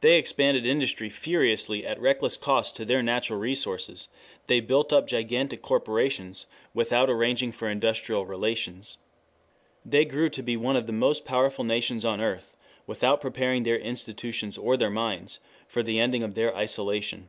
They 0.00 0.16
expanded 0.16 0.64
industry 0.64 1.08
furiously 1.08 1.84
at 1.84 2.00
reckless 2.00 2.36
cost 2.36 2.76
to 2.76 2.84
their 2.84 3.02
natural 3.02 3.40
resources; 3.40 4.06
they 4.46 4.60
built 4.60 4.92
up 4.92 5.08
gigantic 5.08 5.60
corporations 5.60 6.46
without 6.72 7.10
arranging 7.10 7.50
for 7.50 7.68
industrial 7.68 8.24
relations. 8.26 8.98
They 9.84 10.04
grew 10.04 10.30
to 10.30 10.42
be 10.44 10.56
one 10.56 10.76
of 10.76 10.86
the 10.86 10.92
most 10.92 11.24
powerful 11.24 11.64
nations 11.64 12.04
on 12.04 12.20
earth 12.20 12.56
without 12.86 13.20
preparing 13.20 13.64
their 13.64 13.80
institutions 13.80 14.56
or 14.56 14.76
their 14.76 14.88
minds 14.88 15.40
for 15.66 15.82
the 15.82 15.98
ending 15.98 16.22
of 16.22 16.34
their 16.34 16.54
isolation. 16.54 17.28